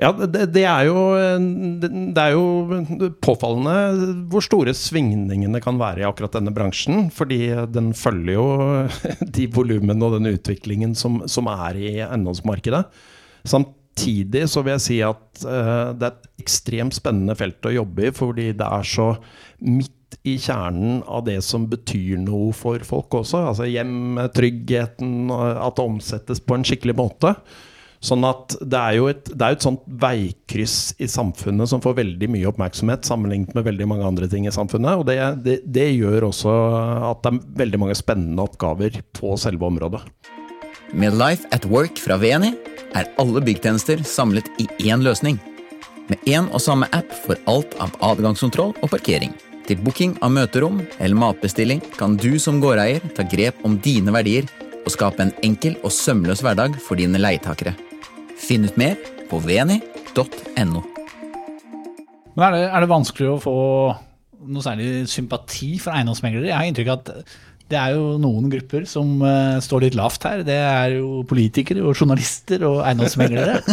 [0.00, 1.00] Ja, det, det, er jo,
[2.16, 7.10] det er jo påfallende hvor store svingningene kan være i akkurat denne bransjen.
[7.12, 8.46] Fordi den følger jo
[9.36, 12.86] de volumene og den utviklingen som, som er i eiendomsmarkedet.
[13.44, 18.08] Samtidig så vil jeg si at uh, det er et ekstremt spennende felt å jobbe
[18.08, 19.10] i, fordi det er så
[19.60, 23.42] midt i kjernen av det som betyr noe for folk også.
[23.50, 27.34] Altså hjem, tryggheten, at det omsettes på en skikkelig måte.
[28.02, 32.00] Sånn at det er jo et, det er et sånt veikryss i samfunnet som får
[32.00, 34.98] veldig mye oppmerksomhet sammenlignet med veldig mange andre ting i samfunnet.
[34.98, 36.54] Og det, det, det gjør også
[37.12, 40.02] at det er veldig mange spennende oppgaver på selve området.
[40.98, 42.50] Med Life at Work fra VNI
[42.98, 45.38] er alle byggtjenester samlet i én løsning.
[46.10, 49.30] Med én og samme app for alt av adgangskontroll og parkering.
[49.68, 54.50] Til booking av møterom eller matbestilling kan du som gårdeier ta grep om dine verdier
[54.82, 57.76] og skape en enkel og sømløs hverdag for dine leietakere.
[58.42, 58.98] Finn ut mer
[59.30, 60.82] på veni.no.
[62.32, 63.56] Men er det, er det vanskelig å få
[64.42, 66.48] noe særlig sympati for eiendomsmeglere?
[66.50, 67.34] Jeg har inntrykk av at
[67.72, 70.42] det er jo noen grupper som uh, står litt lavt her.
[70.44, 73.60] Det er jo politikere og journalister og eiendomsmeglere.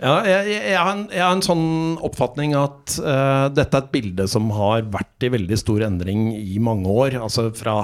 [0.00, 1.64] Ja, jeg, jeg, jeg, har en, jeg har en sånn
[2.08, 6.56] oppfatning at uh, dette er et bilde som har vært i veldig stor endring i
[6.56, 7.18] mange år.
[7.20, 7.74] Altså fra,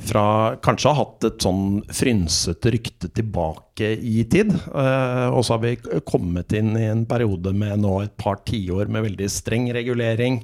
[0.00, 4.52] fra kanskje har hatt et sånn frynsete rykte tilbake i tid.
[4.52, 8.88] eh, og så har vi kommet inn i en periode med nå et par tiår
[8.88, 10.40] med veldig streng regulering.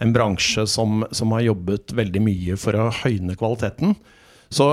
[0.00, 3.96] En bransje som, som har jobbet veldig mye for å høyne kvaliteten.
[4.52, 4.72] Så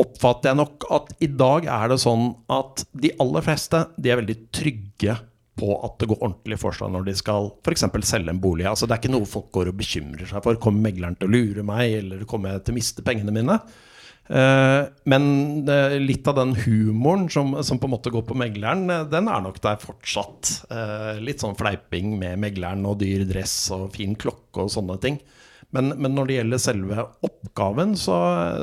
[0.00, 4.20] oppfatter jeg nok at i dag er det sånn at de aller fleste de er
[4.22, 5.18] veldig trygge
[5.58, 7.84] på at det går ordentlig for seg når de skal f.eks.
[8.08, 8.66] selge en bolig.
[8.68, 10.60] Altså Det er ikke noe folk går og bekymrer seg for.
[10.62, 13.58] Kommer megleren til å lure meg, eller kommer jeg til å miste pengene mine?
[14.32, 15.24] Eh, men
[15.68, 19.28] eh, litt av den humoren som, som på en måte går på megleren, eh, den
[19.28, 20.52] er nok der fortsatt.
[21.22, 25.20] Litt sånn fleiping med megleren og dyr dress og fin klokke og sånne ting.
[25.72, 28.16] Men, men når det gjelder selve oppgaven, så,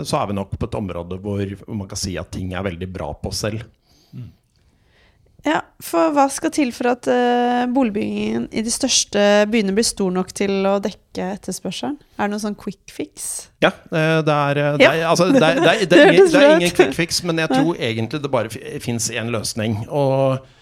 [0.05, 2.89] så er vi nok på et område hvor man kan si at ting er veldig
[2.93, 3.65] bra på selv.
[5.47, 9.21] Ja, for hva skal til for at eh, boligbyggingen i de største
[9.51, 11.95] byene blir stor nok til å dekke etterspørselen?
[12.17, 13.29] Er det noen sånn quick fix?
[13.63, 15.89] Ja, eh, det er, eh, det er, altså, det er, det er, det
[16.33, 19.83] Det er, ingen, quick fix, men jeg tror egentlig det bare fins én løsning.
[19.89, 20.55] Og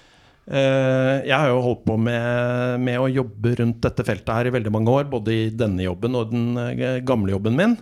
[0.48, 4.54] Uh, jeg har jo holdt på med, med å jobbe rundt dette feltet her i
[4.56, 7.74] veldig mange år, både i denne jobben og den gamle jobben min.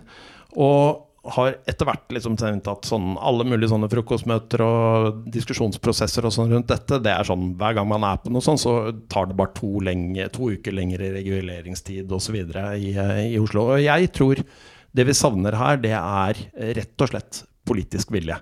[0.58, 6.34] Og har etter hvert liksom tenkt at sånn, alle mulige sånne frokostmøter og diskusjonsprosesser og
[6.34, 8.76] sånn rundt dette, det er sånn hver gang man er på noe sånt, så
[9.12, 12.38] tar det bare to, lenge, to uker lengre reguleringstid osv.
[12.38, 13.68] I, eh, i Oslo.
[13.74, 14.42] Og jeg tror
[14.96, 16.42] det vi savner her, det er
[16.78, 18.38] rett og slett politisk vilje.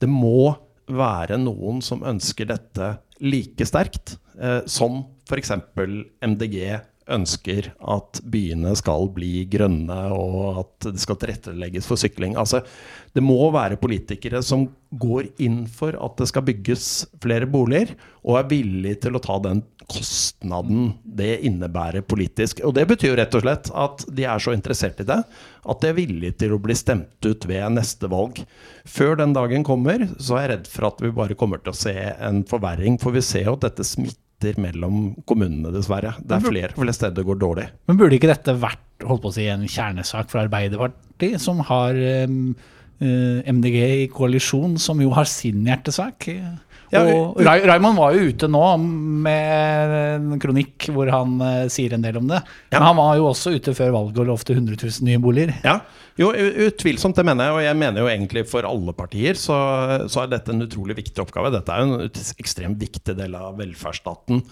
[0.00, 0.54] det må
[0.90, 5.52] være noen som ønsker dette like sterkt eh, som f.eks.
[6.24, 6.56] MDG
[7.10, 12.36] ønsker at byene skal bli grønne, og at det skal tilrettelegges for sykling.
[12.38, 12.62] Altså,
[13.14, 16.86] det må være politikere som går inn for at det skal bygges
[17.22, 17.94] flere boliger,
[18.26, 22.62] og er villig til å ta den kostnaden det innebærer politisk.
[22.66, 25.18] Og det betyr rett og slett at de er så interessert i det
[25.60, 28.38] at de er villige til å bli stemt ut ved neste valg.
[28.88, 31.80] Før den dagen kommer, så er jeg redd for at vi bare kommer til å
[31.80, 34.29] se en forverring, for vi ser jo at dette smitter
[34.60, 36.14] mellom kommunene, dessverre.
[36.24, 37.66] Det er flere, flere steder det går dårlig.
[37.88, 41.96] Men burde ikke dette vært holdt på å si, en kjernesak for Arbeiderpartiet, som har
[42.28, 42.54] um,
[43.00, 46.30] eh, MDG i koalisjon, som jo har sin hjertesak?
[46.90, 48.62] Ja, og Ray- Raymond var jo ute nå
[49.24, 52.40] med en kronikk hvor han eh, sier en del om det.
[52.72, 52.78] Ja.
[52.80, 55.52] Men han var jo også ute før valget og lovte 100 000 nye boliger.
[55.66, 55.76] Ja,
[56.18, 56.32] jo,
[56.66, 59.56] utvilsomt det mener jeg, og jeg mener jo egentlig for alle partier så,
[60.10, 61.52] så er dette en utrolig viktig oppgave.
[61.54, 62.10] Dette er jo en
[62.42, 64.42] ekstremt viktig del av velferdsstaten.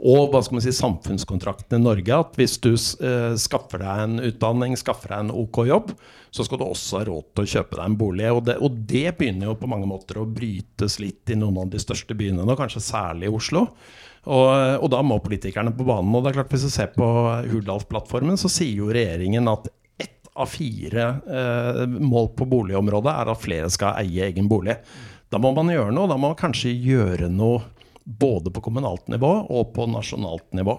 [0.00, 4.22] Og hva skal man si, samfunnskontrakten i Norge, at hvis du eh, skaffer deg en
[4.30, 5.90] utdanning, skaffer deg en ok jobb,
[6.32, 8.28] så skal du også ha råd til å kjøpe deg en bolig.
[8.32, 11.74] Og det, og det begynner jo på mange måter å brytes litt i noen av
[11.74, 13.66] de største byene nå, kanskje særlig i Oslo.
[14.24, 14.48] Og,
[14.80, 16.14] og da må politikerne på banen.
[16.16, 17.06] Og det er klart Hvis du ser på
[17.50, 19.68] Hurdalsplattformen, så sier jo regjeringen at
[20.00, 24.78] ett av fire eh, mål på boligområdet er at flere skal eie egen bolig.
[25.30, 26.08] Da må man gjøre noe.
[26.08, 27.60] Da må man kanskje gjøre noe
[28.18, 30.74] både på kommunalt nivå og på nasjonalt nivå.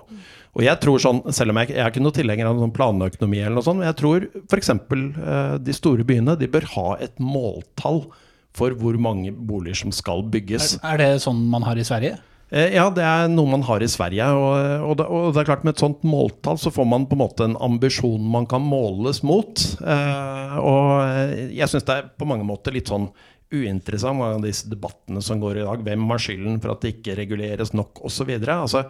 [0.58, 3.40] Og jeg tror sånn, Selv om jeg, jeg er ikke noe tilhenger av noen planøkonomi,
[3.40, 4.74] eller noe sånt, men jeg tror f.eks.
[4.74, 8.04] Eh, de store byene de bør ha et måltall
[8.52, 10.76] for hvor mange boliger som skal bygges.
[10.84, 12.18] Er det sånn man har i Sverige?
[12.52, 14.28] Eh, Ja, det er noe man har i Sverige.
[14.36, 17.16] Og, og, det, og det er klart Med et sånt måltall så får man på
[17.16, 19.64] en måte en ambisjon man kan måles mot.
[19.80, 23.08] Eh, og jeg syns det er på mange måter litt sånn
[23.52, 25.82] uinteressant mange av disse debattene som går i dag.
[25.86, 28.32] Hvem har skylden for at det ikke reguleres nok osv.
[28.40, 28.86] Altså,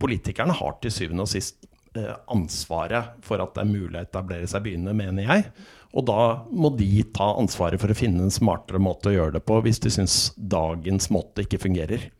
[0.00, 4.48] politikerne har til syvende og sist eh, ansvaret for at det er mulig å etablere
[4.50, 5.50] seg i byene, mener jeg.
[5.90, 6.20] Og da
[6.54, 9.82] må de ta ansvaret for å finne en smartere måte å gjøre det på, hvis
[9.82, 12.10] de syns dagens måte ikke fungerer.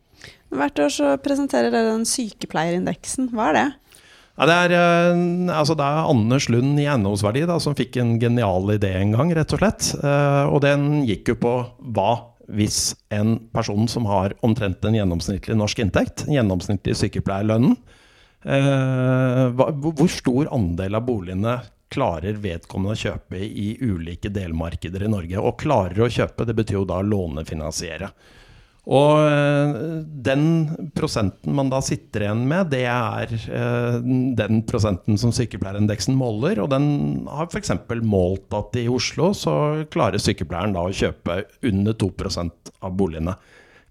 [0.51, 3.31] Hvert år så presenterer dere den sykepleierindeksen.
[3.31, 3.67] Hva er det?
[4.41, 5.19] Ja, det, er, eh,
[5.53, 9.29] altså det er Anders Lund i eiendomsverdi da, som fikk en genial idé en gang,
[9.37, 9.91] rett og slett.
[10.01, 11.51] Eh, og den gikk jo på
[11.93, 12.11] hva
[12.51, 17.77] hvis en person som har omtrent en gjennomsnittlig norsk inntekt, gjennomsnittlig sykepleierlønnen,
[18.49, 21.59] eh, hvor stor andel av boligene
[21.93, 25.37] klarer vedkommende å kjøpe i ulike delmarkeder i Norge?
[25.37, 28.09] Og klarer å kjøpe, det betyr jo da lånefinansiere.
[28.89, 29.73] Og eh,
[30.25, 30.45] den
[30.97, 33.97] prosenten man da sitter igjen med, det er eh,
[34.39, 36.63] den prosenten som sykepleierindeksen måler.
[36.63, 36.87] Og den
[37.29, 37.75] har f.eks.
[38.01, 39.53] målt at i Oslo så
[39.93, 43.37] klarer sykepleieren da å kjøpe under 2% av boligene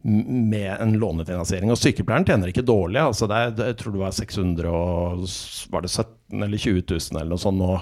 [0.03, 1.71] med en lånefinansiering.
[1.71, 3.01] Og sykepleieren tjener ikke dårlig.
[3.05, 5.25] altså det er, Jeg tror det var 600 og
[5.71, 7.73] var det 17 eller 20 000 eller noe sånt nå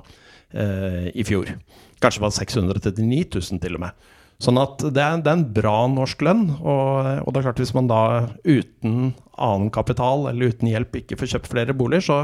[0.53, 1.55] eh, i fjor.
[2.03, 4.09] Kanskje det var 639 000 til og med.
[4.38, 6.44] Sånn at det er, det er en bra norsk lønn.
[6.61, 8.03] Og, og det er klart hvis man da
[8.46, 12.18] uten annen kapital eller uten hjelp ikke får kjøpt flere boliger, så,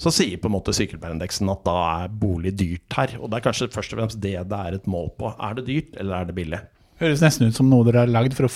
[0.00, 1.76] så sier på en måte sykepleierindeksen at da
[2.06, 3.14] er bolig dyrt her.
[3.20, 5.34] Og det er kanskje først og fremst det det er et mål på.
[5.36, 6.62] Er det dyrt, eller er det billig?
[7.02, 8.54] Høres nesten ut som noe dere har lagd for å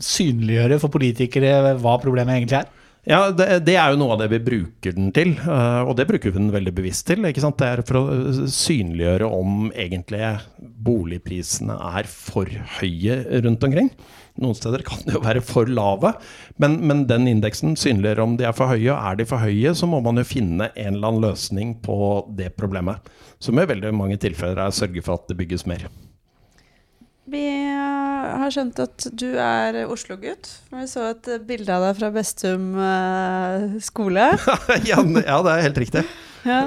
[0.00, 2.72] synliggjøre for politikere hva problemet egentlig er.
[3.08, 6.04] Ja, det, det er jo noe av det vi bruker den til, eh, og det
[6.08, 7.24] bruker vi den veldig bevisst til.
[7.24, 7.56] ikke sant?
[7.60, 10.34] Det er for å eh, synliggjøre om egentlig
[10.84, 13.88] boligprisene er for høye rundt omkring.
[14.40, 16.12] Noen steder kan de jo være for lave,
[16.60, 18.92] men, men den indeksen synliggjør om de er for høye.
[18.92, 21.96] Og er de for høye, så må man jo finne en eller annen løsning på
[22.36, 23.08] det problemet.
[23.40, 25.88] Som i veldig mange tilfeller er å sørge for at det bygges mer.
[27.30, 30.50] Vi eh, har skjønt at du er Oslo-gutt.
[30.72, 34.32] Vi så et bilde av deg fra Bestum eh, skole.
[34.90, 36.04] ja, ja, det er helt riktig.
[36.48, 36.62] Ja.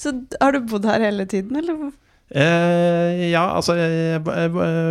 [0.00, 1.92] Så har du bodd her hele tiden, eller?
[2.30, 4.20] Eh, ja, altså jeg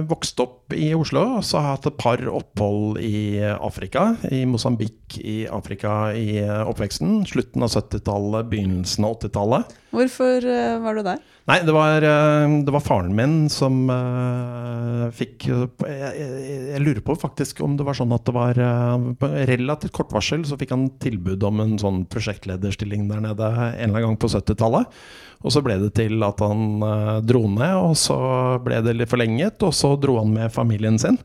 [0.09, 4.11] vokste opp i Oslo, og så har jeg hatt et par opphold i Afrika.
[4.31, 7.25] I Mosambik i Afrika i eh, oppveksten.
[7.27, 9.75] Slutten av 70-tallet, begynnelsen av 80-tallet.
[9.95, 10.47] Hvorfor
[10.85, 11.27] var du der?
[11.49, 16.41] Nei, det var, eh, det var faren min som uh, fikk jeg, jeg,
[16.75, 19.07] jeg lurer på faktisk om det var sånn at det var uh,
[19.49, 23.87] relativt kort varsel så fikk han tilbud om en sånn prosjektlederstilling der nede en eller
[23.87, 24.93] annen gang på 70-tallet.
[25.41, 28.19] Og så ble det til at han uh, dro ned, og så
[28.61, 31.17] ble det litt forlenget, og så dro han med familien sin.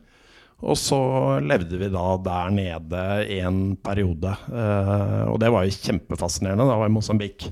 [0.65, 0.97] Og så
[1.43, 3.05] levde vi da der nede
[3.37, 4.33] en periode.
[4.49, 6.65] eh, og det var jo kjempefascinerende.
[6.65, 7.49] Da var i Mosambik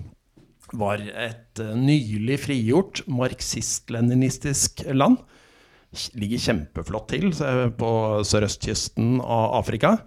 [0.74, 5.22] var et eh, nylig frigjort marxist-leninistisk land.
[6.18, 7.90] ligger kjempeflott til eh, på
[8.26, 9.98] sørøstkysten av Afrika.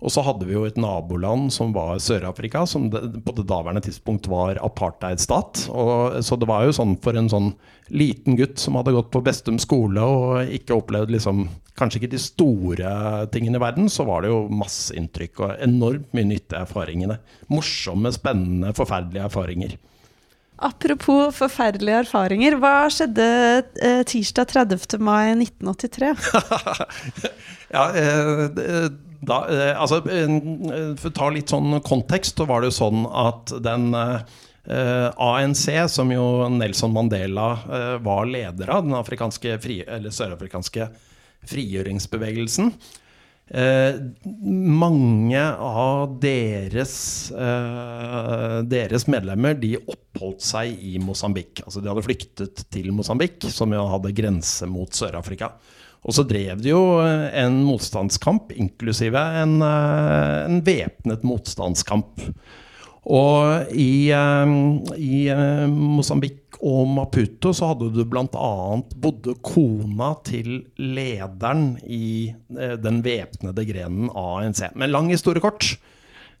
[0.00, 3.82] Og så hadde vi jo et naboland som var Sør-Afrika, som det, på det daværende
[3.84, 5.66] tidspunkt var apartheidstat.
[5.68, 7.50] Og, så det var jo sånn for en sånn
[7.92, 11.48] liten gutt som hadde gått på Bestum skole og ikke opplevd liksom
[11.80, 12.88] Kanskje ikke de store
[13.32, 17.16] tingene i verden, så var det jo masse inntrykk og enormt mye nyttige erfaringene.
[17.48, 19.78] Morsomme, spennende, forferdelige erfaringer.
[20.60, 22.58] Apropos forferdelige erfaringer.
[22.60, 23.28] Hva skjedde
[23.80, 24.98] eh, tirsdag 30.
[25.00, 26.14] mai 1983?
[27.70, 28.88] Ja, eh,
[29.22, 30.32] da, eh, altså, eh,
[30.98, 35.66] For å ta litt sånn kontekst, så var det jo sånn at den eh, ANC,
[35.92, 39.84] som jo Nelson Mandela eh, var leder av, den afrikanske fri,
[41.50, 42.74] frigjøringsbevegelsen
[43.50, 43.98] eh,
[44.44, 46.94] Mange av deres,
[47.32, 51.64] eh, deres medlemmer de oppholdt seg i Mosambik.
[51.66, 55.54] Altså de hadde flyktet til Mosambik, som jo hadde grense mot Sør-Afrika.
[56.00, 62.24] Og så drev de jo eh, en motstandskamp, inklusive en, eh, en væpnet motstandskamp.
[63.10, 64.54] Og i, eh,
[64.96, 65.20] i
[65.68, 68.50] Mosambik og Maputo så hadde du bl.a.
[69.00, 74.66] bodde kona til lederen i eh, den væpnede grenen ANC.
[74.76, 75.72] Men lang historie kort.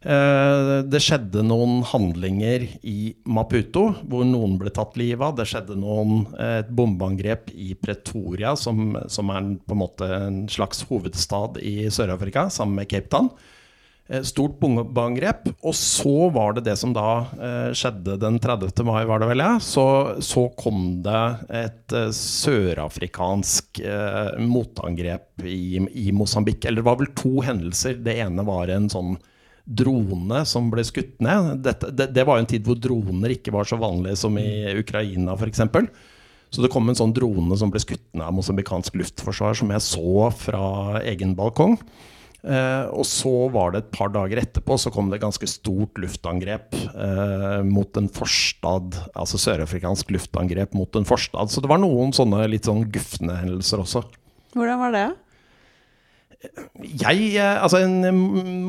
[0.00, 5.36] Eh, Det skjedde noen handlinger i Maputo hvor noen ble tatt livet av.
[5.36, 10.42] Det skjedde noen, eh, et bombeangrep i Pretoria, som, som er på en måte en
[10.52, 13.32] slags hovedstad i Sør-Afrika, sammen med Cape Town.
[14.10, 15.48] Eh, Stort bombeangrep.
[15.62, 17.06] Og så var det det som da
[17.38, 18.82] eh, skjedde den 30.
[18.86, 19.54] mai, var det vel, ja.
[19.62, 19.84] Så,
[20.24, 21.22] så kom det
[21.62, 23.82] et eh, sørafrikansk
[24.42, 26.64] motangrep i, i Mosambik.
[26.64, 28.00] Eller det var vel to hendelser.
[28.02, 29.16] Det ene var en sånn
[29.70, 31.60] drone som ble skutt ned.
[31.62, 34.72] Dette, det, det var jo en tid hvor droner ikke var så vanlige som i
[34.80, 35.62] Ukraina, f.eks.
[36.50, 39.84] Så det kom en sånn drone som ble skutt ned av mosambikansk luftforsvar, som jeg
[39.86, 40.64] så fra
[41.06, 41.76] egen balkong.
[42.40, 45.98] Eh, og så var det et par dager etterpå så kom det et ganske stort
[46.00, 51.52] luftangrep eh, mot en forstad, altså sørafrikansk luftangrep mot en forstad.
[51.52, 54.06] Så det var noen sånne litt sånn gufne hendelser også.
[54.56, 55.08] Hvordan var det?
[56.80, 58.00] Jeg, eh, altså en,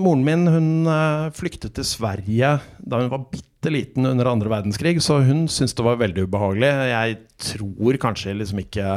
[0.02, 0.92] Moren min hun
[1.38, 5.86] flyktet til Sverige da hun var bitte liten under andre verdenskrig, så hun syntes det
[5.86, 6.74] var veldig ubehagelig.
[6.92, 7.20] Jeg
[7.54, 8.88] tror kanskje liksom ikke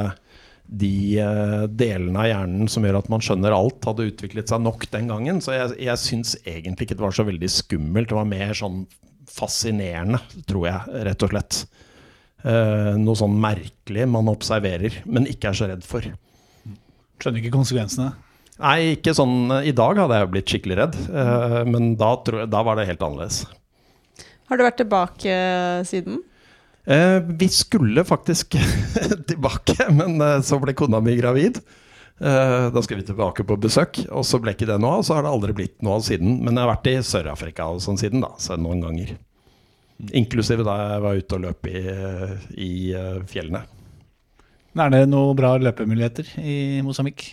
[0.65, 4.87] de eh, delene av hjernen som gjør at man skjønner alt, hadde utviklet seg nok
[4.93, 5.41] den gangen.
[5.45, 8.11] Så jeg, jeg syns egentlig ikke det var så veldig skummelt.
[8.11, 8.85] Det var mer sånn
[9.31, 11.65] fascinerende, tror jeg, rett og slett.
[12.45, 16.07] Eh, noe sånn merkelig man observerer, men ikke er så redd for.
[17.21, 18.13] Skjønner ikke konsekvensene.
[18.55, 22.53] Nei, ikke sånn I dag hadde jeg blitt skikkelig redd, eh, men da, tror jeg,
[22.53, 23.45] da var det helt annerledes.
[24.51, 26.21] Har du vært tilbake eh, siden?
[26.85, 28.57] Eh, vi skulle faktisk
[29.29, 31.61] tilbake, men eh, så ble kona mi gravid.
[32.21, 35.07] Eh, da skal vi tilbake på besøk, og så ble ikke det noe av.
[35.07, 36.41] Så har det aldri blitt noe av siden.
[36.45, 38.35] Men jeg har vært i Sør-Afrika og sånn siden, da.
[38.39, 39.15] Så noen ganger.
[40.13, 41.81] Inklusive da jeg var ute og løp i,
[42.59, 42.73] i
[43.31, 43.63] fjellene.
[44.75, 47.29] Er det noen bra løpemuligheter i Mosambik?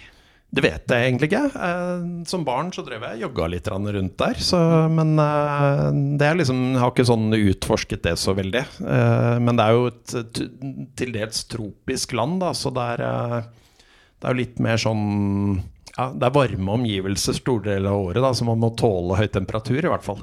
[0.52, 1.44] Det vet jeg egentlig ikke.
[1.56, 4.40] Eh, Som barn så drev jeg og jogga litt rundt der.
[4.44, 4.60] Så,
[4.92, 5.86] men eh,
[6.20, 8.66] det er liksom, jeg har ikke sånn utforsket det så veldig.
[8.84, 10.16] Eh, Men det er jo et
[11.00, 13.48] til dels tropisk land, da, så det er,
[14.20, 15.62] det er litt mer sånn
[15.96, 19.28] ja, Det er varme omgivelser store deler av året, da, så man må tåle høy
[19.32, 20.22] temperatur, i hvert fall.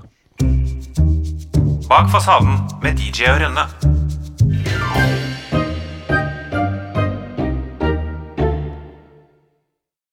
[1.89, 5.27] Bak fasaden med DJ og Rønne.